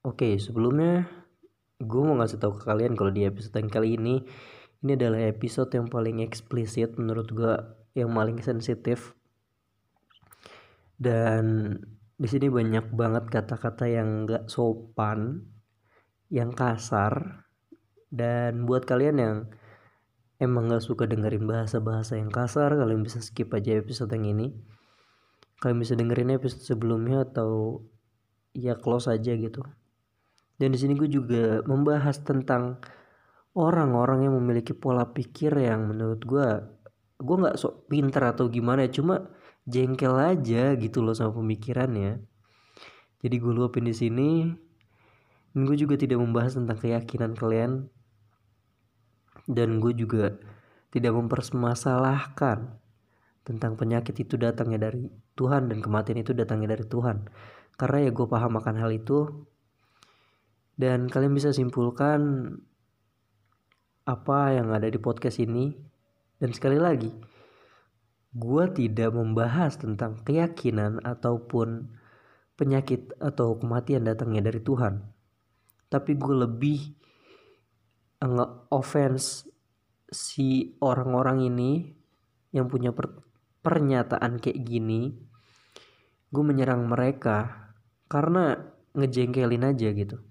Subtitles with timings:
[0.00, 1.12] Oke, sebelumnya
[1.76, 4.24] gue mau ngasih tahu ke kalian kalau di episode yang kali ini
[4.80, 7.52] ini adalah episode yang paling eksplisit menurut gue,
[7.92, 9.12] yang paling sensitif.
[10.96, 11.76] Dan
[12.16, 15.44] di sini banyak banget kata-kata yang gak sopan,
[16.32, 17.44] yang kasar,
[18.08, 19.36] dan buat kalian yang
[20.40, 24.56] emang gak suka dengerin bahasa-bahasa yang kasar, kalian bisa skip aja episode yang ini.
[25.60, 27.84] Kalian bisa dengerin episode sebelumnya atau
[28.56, 29.60] ya close aja gitu.
[30.60, 32.76] Dan di sini gue juga membahas tentang
[33.56, 36.48] orang-orang yang memiliki pola pikir yang menurut gue
[37.20, 39.28] gue nggak sok pinter atau gimana cuma
[39.64, 42.20] jengkel aja gitu loh sama pemikirannya.
[43.20, 44.30] Jadi gue luapin di sini.
[45.50, 47.90] Dan gue juga tidak membahas tentang keyakinan kalian.
[49.50, 50.36] Dan gue juga
[50.94, 52.80] tidak mempermasalahkan
[53.44, 57.26] tentang penyakit itu datangnya dari Tuhan dan kematian itu datangnya dari Tuhan.
[57.74, 59.48] Karena ya gue paham akan hal itu
[60.80, 62.56] dan kalian bisa simpulkan
[64.08, 65.76] apa yang ada di podcast ini.
[66.40, 67.12] Dan sekali lagi
[68.32, 71.92] gue tidak membahas tentang keyakinan ataupun
[72.56, 75.04] penyakit atau kematian datangnya dari Tuhan.
[75.92, 76.80] Tapi gue lebih
[78.24, 79.52] nge-offense
[80.08, 81.92] si orang-orang ini
[82.56, 83.20] yang punya per
[83.60, 85.12] pernyataan kayak gini.
[86.32, 87.68] Gue menyerang mereka
[88.08, 88.56] karena
[88.96, 90.29] ngejengkelin aja gitu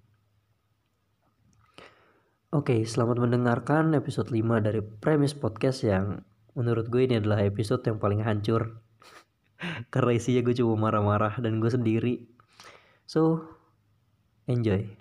[2.49, 6.25] Oke, selamat mendengarkan episode 5 dari Premis Podcast yang
[6.57, 8.81] menurut gue ini adalah episode yang paling hancur.
[9.93, 12.25] Karena isinya gue cuma marah-marah dan gue sendiri.
[13.05, 13.45] So,
[14.49, 14.97] enjoy.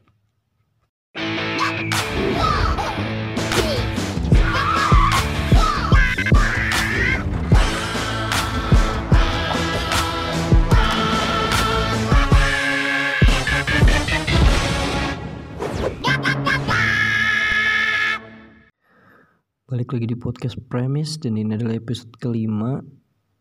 [19.89, 22.77] Balik lagi di podcast Premis dan ini adalah episode kelima.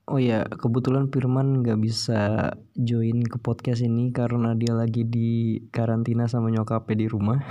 [0.07, 6.23] Oh ya, kebetulan Firman gak bisa join ke podcast ini karena dia lagi di karantina
[6.31, 7.43] sama nyokapnya di rumah.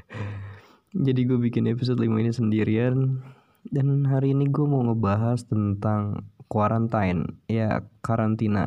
[1.04, 3.20] Jadi gue bikin episode 5 ini sendirian.
[3.68, 8.64] Dan hari ini gue mau ngebahas tentang quarantine, ya karantina.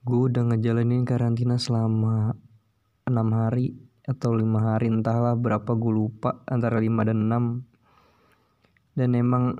[0.00, 2.40] Gue udah ngejalanin karantina selama
[3.04, 7.44] 6 hari atau lima hari entahlah berapa gue lupa antara lima dan enam.
[8.96, 9.54] Dan emang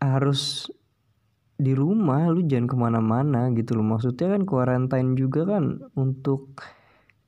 [0.00, 0.72] harus
[1.60, 3.84] di rumah lu jangan ke mana-mana gitu loh.
[3.84, 6.56] Maksudnya kan quarantine juga kan untuk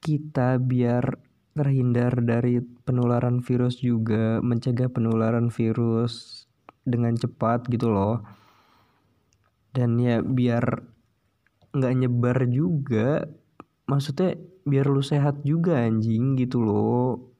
[0.00, 1.20] kita biar
[1.52, 6.48] terhindar dari penularan virus juga mencegah penularan virus
[6.88, 8.24] dengan cepat gitu loh.
[9.76, 10.64] Dan ya biar
[11.76, 13.24] nggak nyebar juga
[13.88, 17.34] maksudnya biar lu sehat juga anjing gitu loh.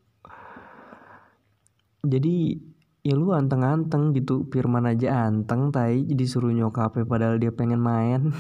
[2.03, 2.59] Jadi
[3.03, 8.31] ya lu anteng-anteng gitu Firman aja anteng tai jadi suruh nyokapnya padahal dia pengen main.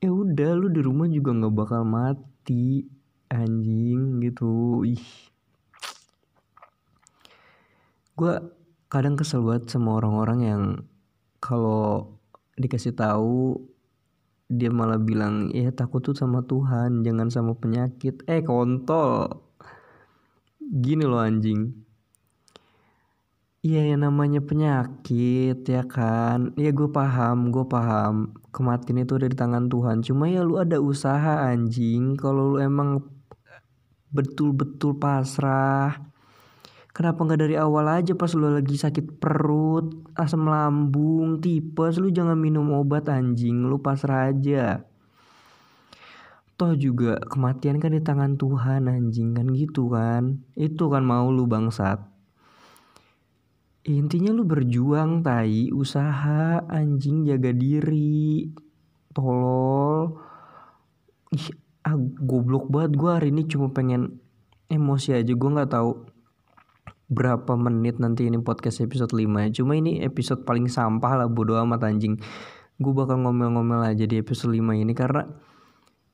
[0.00, 2.88] Ya udah lu di rumah juga nggak bakal mati
[3.28, 4.80] anjing gitu.
[4.88, 5.04] Ih.
[8.16, 8.40] Gue
[8.88, 10.62] kadang kesel banget sama orang-orang yang
[11.36, 12.16] kalau
[12.56, 13.60] dikasih tahu
[14.50, 18.26] dia malah bilang ya takut tuh sama Tuhan jangan sama penyakit.
[18.26, 19.30] Eh kontol.
[20.58, 21.70] Gini loh anjing.
[23.62, 26.50] Iya yang namanya penyakit ya kan?
[26.58, 28.34] Ya gue paham gue paham.
[28.50, 30.02] Kematian itu ada di tangan Tuhan.
[30.02, 32.18] Cuma ya lu ada usaha anjing.
[32.18, 33.06] Kalau lu emang
[34.10, 36.09] betul-betul pasrah
[36.90, 42.34] Kenapa nggak dari awal aja pas lu lagi sakit perut, asam lambung, tipes, lu jangan
[42.34, 44.82] minum obat anjing, lu pasrah aja.
[46.58, 50.42] Toh juga kematian kan di tangan Tuhan anjing kan gitu kan.
[50.58, 52.02] Itu kan mau lu bangsat.
[53.86, 58.50] Intinya lu berjuang tai, usaha anjing jaga diri.
[59.14, 60.20] Tolol.
[61.32, 61.48] Ih,
[61.86, 64.20] ah, goblok banget gue hari ini cuma pengen
[64.68, 66.19] emosi aja gue nggak tahu
[67.10, 69.48] berapa menit nanti ini podcast episode 5 ya.
[69.60, 72.16] Cuma ini episode paling sampah lah bodo amat anjing.
[72.78, 75.26] Gue bakal ngomel-ngomel aja di episode 5 ini karena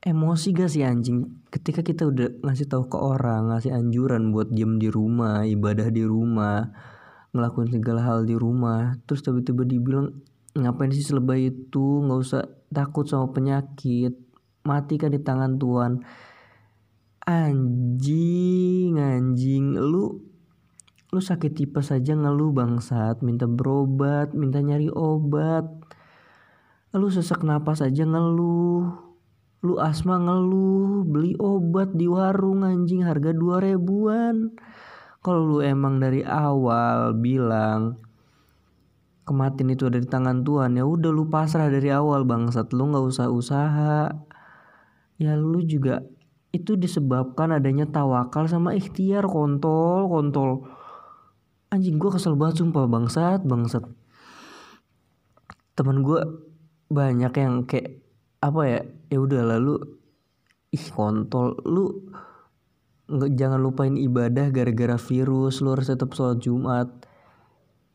[0.03, 4.77] emosi gak sih anjing ketika kita udah ngasih tahu ke orang ngasih anjuran buat diem
[4.77, 6.69] di rumah ibadah di rumah
[7.33, 10.21] ngelakuin segala hal di rumah terus tiba-tiba dibilang
[10.53, 14.13] ngapain sih selebay itu nggak usah takut sama penyakit
[14.63, 15.91] mati kan di tangan Tuhan
[17.25, 20.23] anjing anjing lu
[21.17, 23.25] lu sakit tipes saja ngeluh bangsat.
[23.25, 25.65] Minta berobat minta nyari obat.
[26.93, 28.85] Lu sesak napas aja ngeluh.
[29.65, 34.53] Lu asma ngeluh beli obat di warung anjing harga dua ribuan.
[35.25, 37.97] Kalau lu emang dari awal bilang
[39.25, 42.69] kematian itu ada di tangan Tuhan ya udah lu pasrah dari awal bangsat.
[42.77, 44.13] Lu nggak usah usaha.
[45.17, 46.05] Ya lu juga
[46.53, 50.69] itu disebabkan adanya tawakal sama ikhtiar kontol kontol
[51.71, 52.87] anjing gue kesel banget sumpah.
[52.87, 53.83] Bangsat bangsat.
[55.77, 56.19] Teman gue
[56.87, 58.01] banyak yang kayak
[58.39, 58.79] apa ya
[59.11, 59.75] ya udah lalu
[60.71, 61.59] ih kontol.
[61.67, 62.07] Lu
[63.07, 66.87] nggak jangan lupain ibadah gara-gara virus lu harus tetap sholat Jumat.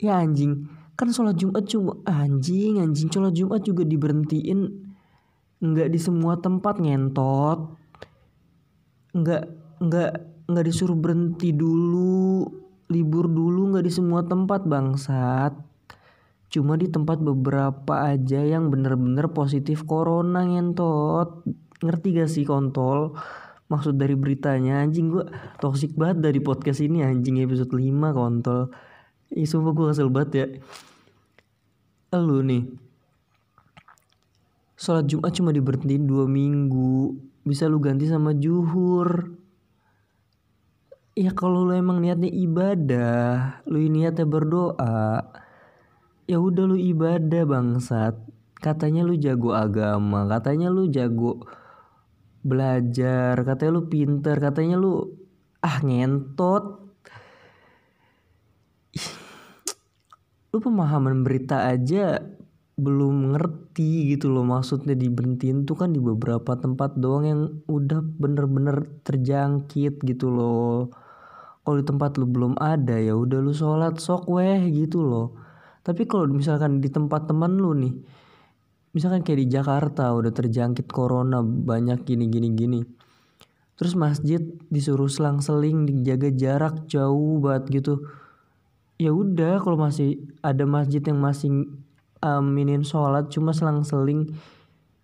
[0.01, 4.91] Ya anjing kan sholat Jumat cuma anjing anjing sholat Jumat juga diberhentiin.
[5.63, 7.77] Nggak di semua tempat ngentot.
[9.13, 9.43] Nggak
[9.83, 10.13] nggak
[10.49, 12.62] nggak disuruh berhenti dulu
[12.93, 15.57] libur dulu nggak di semua tempat bangsat.
[16.53, 21.49] Cuma di tempat beberapa aja yang bener-bener positif corona ngentot.
[21.81, 23.17] Ngerti gak sih kontol?
[23.73, 25.25] Maksud dari beritanya anjing gue
[25.65, 27.81] toxic banget dari podcast ini anjing episode 5
[28.13, 28.69] kontol.
[29.33, 30.47] Ih sumpah gue kesel banget ya.
[32.21, 32.69] Lu nih.
[34.77, 37.17] Sholat Jumat cuma diberhentiin dua minggu.
[37.49, 39.41] Bisa lu ganti sama juhur
[41.13, 43.21] ya kalau lu emang niatnya ibadah
[43.69, 45.29] lu niatnya berdoa
[46.27, 48.17] ya udah lu ibadah bangsat.
[48.63, 51.43] Katanya lu jago agama katanya lu jago
[52.47, 55.11] belajar katanya lu pinter katanya lu
[55.61, 56.65] ah ngentot.
[60.53, 62.23] Lu pemahaman berita aja
[62.73, 68.89] belum ngerti gitu loh maksudnya diberhentiin tuh kan di beberapa tempat doang yang udah bener-bener
[69.05, 70.89] terjangkit gitu loh.
[71.63, 75.37] Kalau di tempat lu belum ada ya udah lu sholat sok weh gitu loh.
[75.85, 77.95] Tapi kalau misalkan di tempat teman lu nih
[78.93, 82.81] misalkan kayak di Jakarta udah terjangkit corona banyak gini gini gini.
[83.77, 87.95] Terus masjid disuruh selang-seling dijaga jarak jauh banget gitu.
[89.01, 91.67] Ya udah kalau masih ada masjid yang masih
[92.23, 94.31] aminin sholat cuma selang-seling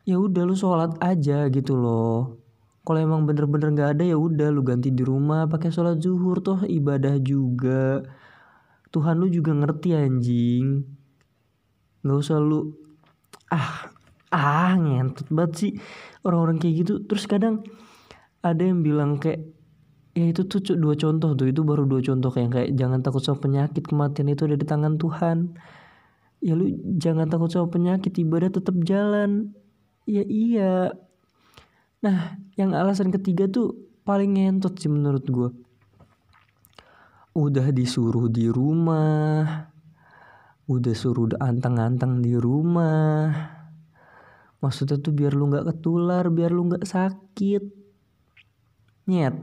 [0.07, 2.41] ya udah lu sholat aja gitu loh.
[2.87, 6.65] Kalau emang bener-bener nggak ada ya udah lu ganti di rumah pakai sholat zuhur toh
[6.65, 8.01] ibadah juga.
[8.89, 10.67] Tuhan lu juga ngerti anjing.
[12.01, 12.73] Nggak usah lu
[13.53, 13.93] ah
[14.33, 15.73] ah ngentot banget sih
[16.25, 17.05] orang-orang kayak gitu.
[17.05, 17.61] Terus kadang
[18.41, 19.45] ada yang bilang kayak
[20.17, 23.39] ya itu tuh dua contoh tuh itu baru dua contoh kayak kayak jangan takut sama
[23.45, 25.55] penyakit kematian itu ada di tangan Tuhan
[26.39, 29.55] ya lu jangan takut sama penyakit ibadah tetap jalan.
[30.09, 30.95] Ya iya.
[32.05, 33.75] Nah yang alasan ketiga tuh
[34.07, 35.51] paling ngentot sih menurut gue
[37.39, 39.69] udah disuruh di rumah
[40.69, 43.33] udah suruh anteng-anteng di rumah.
[44.61, 47.65] Maksudnya tuh biar lu nggak ketular biar lu nggak sakit.
[49.09, 49.37] Nyet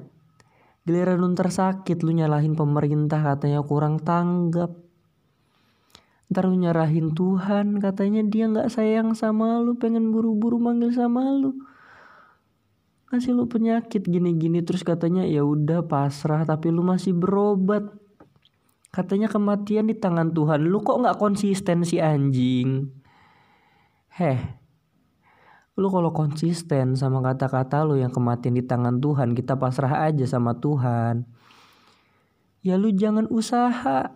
[0.86, 4.85] Giliran lu ntar sakit lu nyalahin pemerintah katanya kurang tanggap.
[6.31, 11.54] Ntar lu nyarahin Tuhan katanya dia gak sayang sama lu pengen buru-buru manggil sama lu.
[13.06, 17.86] Kasih lu penyakit gini-gini terus katanya ya udah pasrah tapi lu masih berobat.
[18.89, 20.66] Katanya kematian di tangan Tuhan.
[20.66, 22.89] Lu kok gak konsisten si anjing?
[24.16, 24.39] Heh,
[25.75, 30.56] lu kalau konsisten sama kata-kata lu yang kematian di tangan Tuhan kita pasrah aja sama
[30.56, 31.28] Tuhan
[32.64, 34.16] ya lu jangan usaha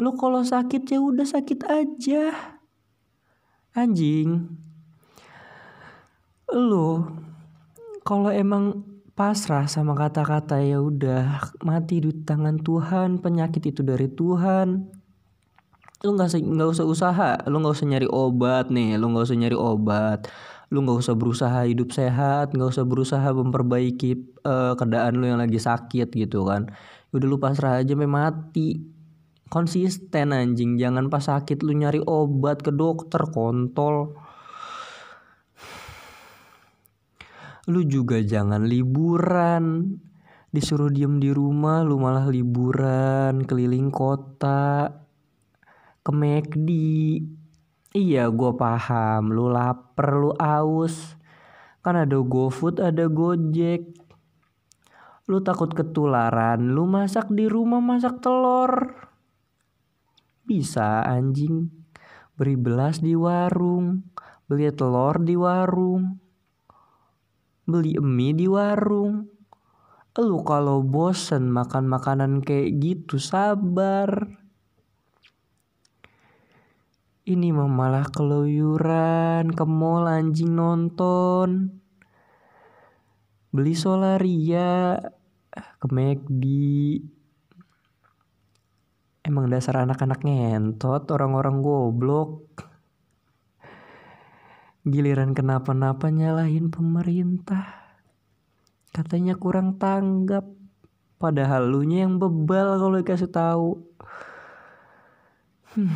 [0.00, 2.32] lu kalau sakit ya udah sakit aja.
[3.76, 4.48] Anjing.
[6.50, 7.04] Lu
[8.02, 14.88] kalau emang pasrah sama kata-kata ya udah mati di tangan Tuhan penyakit itu dari Tuhan.
[16.00, 19.54] Lu nggak nggak usah usaha lu nggak usah nyari obat nih lu nggak usah nyari
[19.54, 20.32] obat.
[20.72, 25.60] Lu nggak usah berusaha hidup sehat nggak usah berusaha memperbaiki uh, keadaan lu yang lagi
[25.60, 26.72] sakit gitu kan.
[27.12, 28.99] Udah lu pasrah aja mati
[29.50, 30.78] konsisten anjing.
[30.78, 34.14] Jangan pas sakit lu nyari obat ke dokter kontol.
[37.68, 39.98] Lu juga jangan liburan.
[40.50, 44.90] Disuruh diem di rumah lu malah liburan keliling kota
[46.02, 46.68] ke McD
[47.94, 49.34] iya gue paham.
[49.34, 51.18] Lu lapar lu aus.
[51.82, 53.94] Kan ada GoFood ada Gojek.
[55.30, 56.74] Lu takut ketularan.
[56.74, 59.09] Lu masak di rumah masak telur
[60.50, 61.70] bisa anjing.
[62.34, 64.02] Beri belas di warung
[64.50, 66.18] beli telur di warung
[67.70, 69.30] beli mie di warung.
[70.18, 74.26] Lu kalau bosen makan makanan kayak gitu sabar.
[77.24, 81.78] Ini mah malah keluyuran ke mall anjing nonton.
[83.54, 84.98] Beli solaria
[85.54, 86.44] ke McD
[89.30, 92.50] emang dasar anak-anak ngentot orang-orang goblok.
[94.82, 97.94] Giliran kenapa-napa nyalahin pemerintah.
[98.90, 100.42] Katanya kurang tanggap.
[101.22, 103.70] Padahal lu yang bebal kalau dikasih tahu.
[105.70, 105.94] Hmm.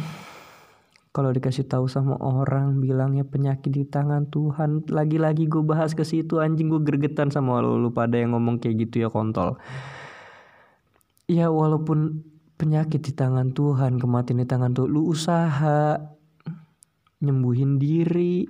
[1.10, 4.86] kalau dikasih tahu sama orang bilangnya penyakit di tangan Tuhan.
[4.86, 7.78] Lagi-lagi gue bahas ke situ anjing gue gergetan sama lu.
[7.78, 9.58] Lu pada yang ngomong kayak gitu ya kontol.
[11.30, 12.33] Ya walaupun
[12.64, 14.88] penyakit di tangan Tuhan kematian di tangan Tuhan.
[14.88, 16.00] Lu usaha
[17.20, 18.48] nyembuhin diri.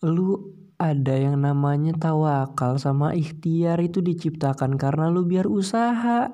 [0.00, 0.40] Lu
[0.80, 6.32] ada yang namanya tawakal sama ikhtiar itu diciptakan karena lu biar usaha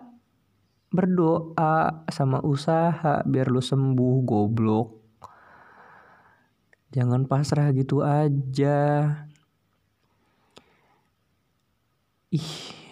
[0.95, 5.02] berdoa sama usaha biar lu sembuh goblok.
[6.95, 9.02] Jangan pasrah gitu aja.
[12.31, 12.86] Ih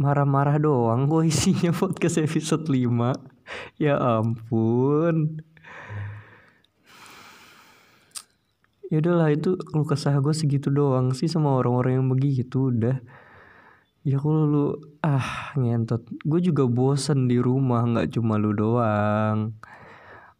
[0.00, 5.44] marah-marah doang gue isinya podcast episode 5 ya ampun.
[8.90, 12.96] Ya udahlah itu lu kesah gue segitu doang sih sama orang-orang yang begitu udah.
[14.00, 14.66] Ya kalau lu
[15.04, 16.08] ah ngentot.
[16.24, 19.52] Gue juga bosen di rumah nggak cuma lu doang.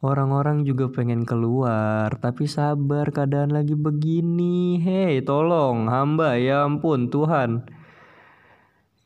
[0.00, 4.80] Orang-orang juga pengen keluar tapi sabar keadaan lagi begini.
[4.80, 7.79] Hei tolong hamba ya ampun Tuhan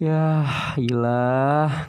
[0.05, 0.45] ya
[0.77, 1.89] ilah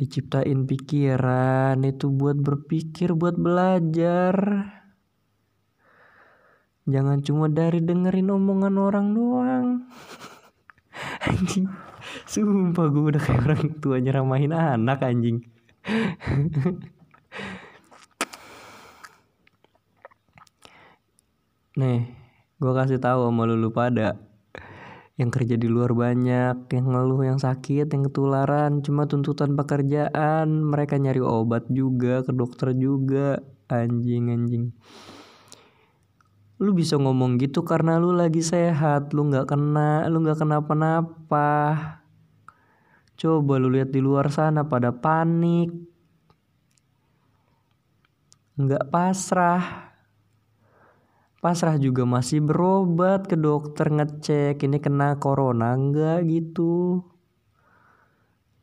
[0.00, 4.32] diciptain pikiran itu buat berpikir buat belajar
[6.82, 9.86] Jangan cuma dari dengerin omongan orang doang.
[11.30, 11.70] anjing.
[12.26, 15.46] Sumpah gue udah kayak orang tua nyeramahin anak anjing.
[21.78, 22.10] Nih,
[22.58, 24.18] gue kasih tahu sama lu pada
[25.20, 30.96] yang kerja di luar banyak, yang ngeluh, yang sakit, yang ketularan, cuma tuntutan pekerjaan, mereka
[30.96, 34.64] nyari obat juga, ke dokter juga, anjing anjing.
[36.62, 41.50] Lu bisa ngomong gitu karena lu lagi sehat lu nggak kena lu nggak kenapa-napa
[43.18, 45.74] coba lu lihat di luar sana pada panik.
[48.54, 49.91] Nggak pasrah
[51.42, 56.22] pasrah juga masih berobat ke dokter ngecek ini kena corona nggak?
[56.30, 57.02] gitu.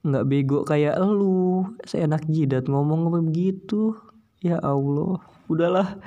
[0.07, 3.99] Nggak bego kayak lu seenak jidat ngomong begitu?
[4.39, 5.19] Ya Allah
[5.51, 5.99] udahlah.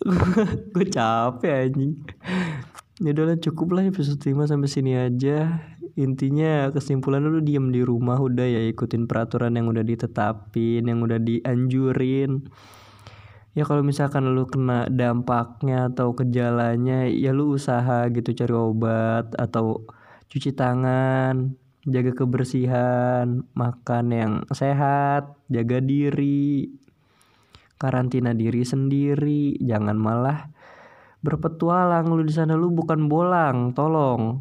[0.72, 2.00] Gue capek anjing.
[3.04, 5.60] Ya udahlah cukup lah episode 5 sampai sini aja.
[5.94, 11.20] Intinya kesimpulan lu diem di rumah udah ya ikutin peraturan yang udah ditetapin yang udah
[11.20, 12.48] dianjurin
[13.54, 19.86] ya kalau misalkan lu kena dampaknya atau gejalanya ya lu usaha gitu cari obat atau
[20.28, 21.54] cuci tangan
[21.86, 26.72] jaga kebersihan makan yang sehat jaga diri
[27.84, 29.60] karantina diri sendiri.
[29.60, 30.48] Jangan malah
[31.20, 32.56] berpetualang lu di sana.
[32.56, 34.40] Lu bukan bolang tolong.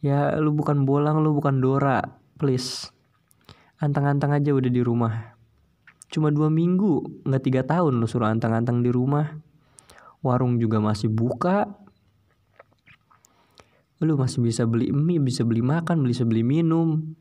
[0.00, 2.00] Ya lu bukan bolang lu bukan Dora
[2.38, 2.88] please.
[3.80, 5.39] Antang-antang aja udah di rumah
[6.10, 9.38] cuma dua minggu nggak tiga tahun lu suruh antang-antang di rumah.
[10.20, 11.70] Warung juga masih buka.
[14.02, 17.14] Lu masih bisa beli mie bisa beli makan bisa beli minum.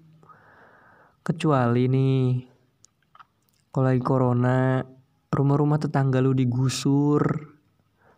[1.22, 2.44] Kecuali nih
[3.70, 4.82] kalau lagi corona
[5.30, 7.22] rumah-rumah tetangga lu digusur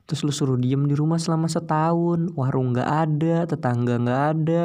[0.07, 4.63] terus lu suruh diem di rumah selama setahun warung nggak ada tetangga nggak ada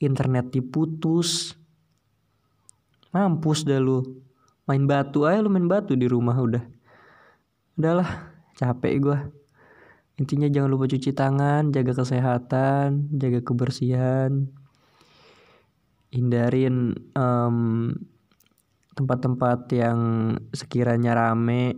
[0.00, 1.52] internet diputus.
[3.12, 4.25] Mampus dah lu
[4.66, 6.64] main batu aja lu main batu di rumah udah.
[7.78, 9.18] Udahlah capek gue
[10.16, 14.48] intinya jangan lupa cuci tangan jaga kesehatan jaga kebersihan.
[16.08, 17.92] Hindarin um,
[18.96, 20.00] tempat-tempat yang
[20.56, 21.76] sekiranya rame.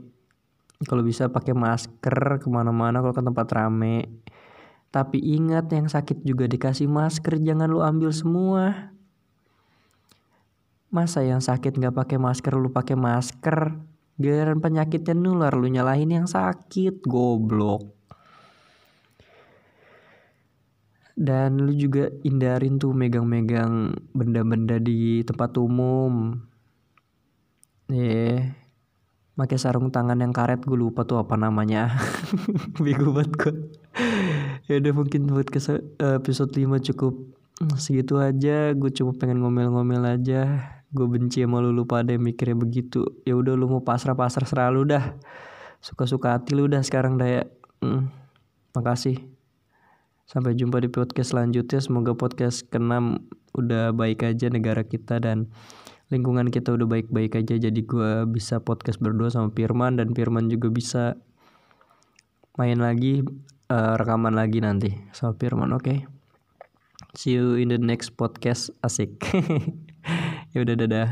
[0.87, 4.07] Kalau bisa pakai masker ke mana-mana kalau ke tempat rame.
[4.95, 8.95] Tapi ingat yang sakit juga dikasih masker jangan lu ambil semua
[10.89, 13.77] masa yang sakit nggak pakai masker lu pakai masker
[14.17, 17.95] giliran penyakitnya nular lu nyalahin yang sakit goblok
[21.19, 26.39] dan lu juga hindarin tuh megang-megang benda-benda di tempat umum
[27.89, 28.53] Iya.
[29.33, 31.97] Pakai sarung tangan yang karet gue lupa tuh apa namanya.
[32.85, 33.55] Bego banget gue.
[34.69, 37.15] ya udah mungkin buat episode 5 cukup
[37.81, 38.77] segitu aja.
[38.77, 40.78] Gue cuma pengen ngomel-ngomel aja.
[40.89, 43.05] Gue benci sama lu lu pada mikirnya begitu.
[43.29, 45.05] Ya udah lu mau pasrah pasrah selalu dah.
[45.85, 47.43] Suka suka hati lu dah sekarang dah ya
[47.85, 48.09] hmm,
[48.77, 49.21] makasih.
[50.29, 51.81] Sampai jumpa di podcast selanjutnya.
[51.81, 55.49] Semoga podcast keenam udah baik aja negara kita dan
[56.09, 57.57] lingkungan kita udah baik-baik aja.
[57.57, 61.17] Jadi gue bisa podcast berdua sama Firman dan Firman juga bisa
[62.57, 63.25] main lagi
[63.71, 65.85] uh, rekaman lagi nanti sama Firman oke?
[65.85, 65.99] Okay?
[67.15, 68.71] see you in the next podcast.
[68.83, 69.19] Asik
[70.53, 71.09] ya udah dadah